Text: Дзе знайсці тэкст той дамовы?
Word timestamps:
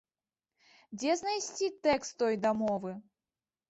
Дзе 1.03 1.11
знайсці 1.23 1.71
тэкст 1.87 2.11
той 2.25 2.43
дамовы? 2.51 3.01